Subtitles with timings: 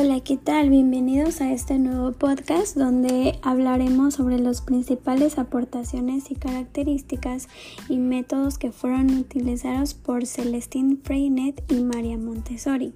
[0.00, 0.70] Hola, ¿qué tal?
[0.70, 7.48] Bienvenidos a este nuevo podcast donde hablaremos sobre las principales aportaciones y características
[7.88, 12.94] y métodos que fueron utilizados por Celestine Freinet y María Montessori.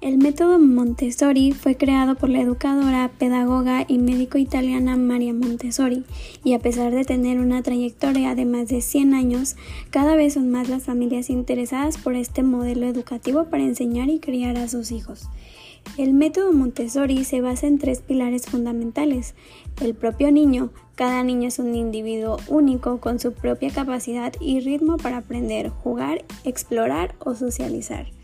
[0.00, 6.04] El método Montessori fue creado por la educadora, pedagoga y médico italiana Maria Montessori,
[6.44, 9.56] y a pesar de tener una trayectoria de más de 100 años,
[9.90, 14.56] cada vez son más las familias interesadas por este modelo educativo para enseñar y criar
[14.56, 15.28] a sus hijos.
[15.96, 19.34] El método Montessori se basa en tres pilares fundamentales.
[19.80, 20.70] El propio niño.
[20.94, 26.24] Cada niño es un individuo único con su propia capacidad y ritmo para aprender, jugar,
[26.44, 28.17] explorar o socializar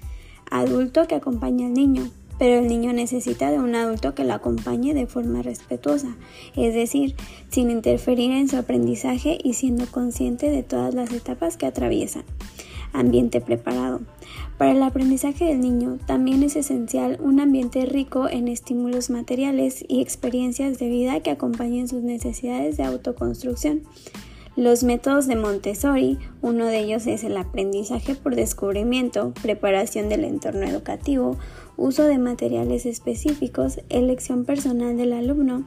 [0.55, 2.09] adulto que acompaña al niño,
[2.39, 6.17] pero el niño necesita de un adulto que lo acompañe de forma respetuosa,
[6.55, 7.17] es decir,
[7.51, 12.23] sin interferir en su aprendizaje y siendo consciente de todas las etapas que atraviesan.
[12.93, 14.03] Ambiente preparado.
[14.57, 20.01] Para el aprendizaje del niño también es esencial un ambiente rico en estímulos materiales y
[20.01, 23.83] experiencias de vida que acompañen sus necesidades de autoconstrucción.
[24.57, 30.63] Los métodos de Montessori, uno de ellos es el aprendizaje por descubrimiento, preparación del entorno
[30.63, 31.37] educativo,
[31.77, 35.65] uso de materiales específicos, elección personal del alumno,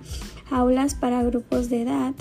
[0.49, 2.13] aulas para grupos de edad,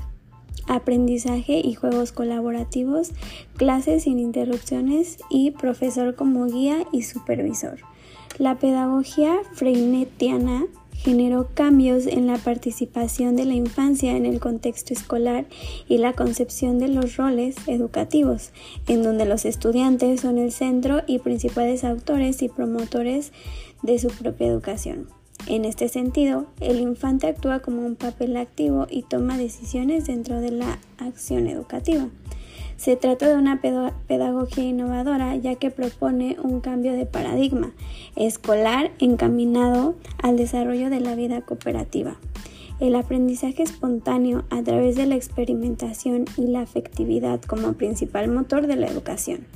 [0.66, 3.12] aprendizaje y juegos colaborativos,
[3.56, 7.78] clases sin interrupciones y profesor como guía y supervisor.
[8.38, 15.46] La pedagogía freinetiana generó cambios en la participación de la infancia en el contexto escolar
[15.88, 18.50] y la concepción de los roles educativos,
[18.88, 23.32] en donde los estudiantes son el centro y principales autores y promotores
[23.82, 25.08] de su propia educación.
[25.46, 30.50] En este sentido, el infante actúa como un papel activo y toma decisiones dentro de
[30.50, 32.08] la acción educativa.
[32.76, 37.72] Se trata de una pedagogía innovadora ya que propone un cambio de paradigma
[38.16, 42.16] escolar encaminado al desarrollo de la vida cooperativa.
[42.78, 48.76] El aprendizaje espontáneo a través de la experimentación y la afectividad como principal motor de
[48.76, 49.46] la educación.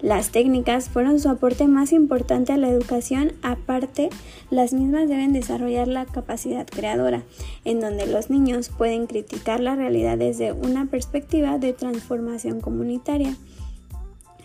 [0.00, 4.10] Las técnicas fueron su aporte más importante a la educación, aparte
[4.48, 7.24] las mismas deben desarrollar la capacidad creadora,
[7.64, 13.34] en donde los niños pueden criticar la realidad desde una perspectiva de transformación comunitaria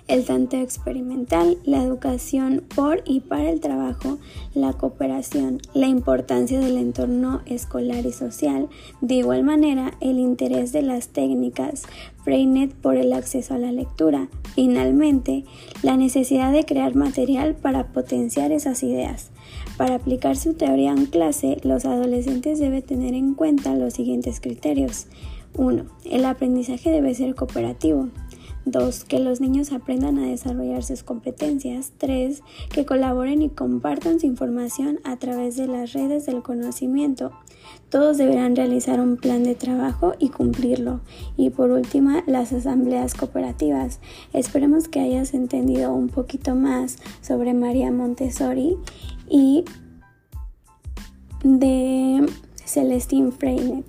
[0.07, 4.17] el tanteo experimental, la educación por y para el trabajo,
[4.53, 8.67] la cooperación, la importancia del entorno escolar y social,
[9.01, 11.83] de igual manera el interés de las técnicas
[12.23, 15.43] Freinet por el acceso a la lectura, finalmente
[15.81, 19.31] la necesidad de crear material para potenciar esas ideas.
[19.77, 25.07] Para aplicar su teoría en clase, los adolescentes deben tener en cuenta los siguientes criterios.
[25.55, 25.85] 1.
[26.05, 28.09] El aprendizaje debe ser cooperativo.
[28.65, 29.03] 2.
[29.05, 31.93] Que los niños aprendan a desarrollar sus competencias.
[31.97, 32.41] 3.
[32.71, 37.31] Que colaboren y compartan su información a través de las redes del conocimiento.
[37.89, 41.01] Todos deberán realizar un plan de trabajo y cumplirlo.
[41.37, 43.99] Y por último, las asambleas cooperativas.
[44.33, 48.77] Esperemos que hayas entendido un poquito más sobre María Montessori
[49.29, 49.63] y
[51.43, 52.25] de
[52.65, 53.85] Celestine Freinet.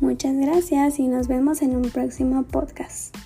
[0.00, 3.16] Muchas gracias y nos vemos en un próximo podcast.